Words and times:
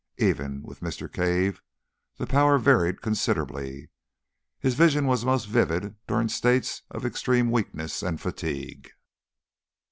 Even 0.17 0.63
with 0.63 0.79
Mr. 0.79 1.07
Cave 1.07 1.61
the 2.17 2.25
power 2.25 2.57
varied 2.57 2.95
very 2.95 3.01
considerably: 3.03 3.91
his 4.57 4.73
vision 4.73 5.05
was 5.05 5.23
most 5.23 5.45
vivid 5.45 5.95
during 6.07 6.27
states 6.27 6.81
of 6.89 7.05
extreme 7.05 7.51
weakness 7.51 8.01
and 8.01 8.19
fatigue. 8.19 8.89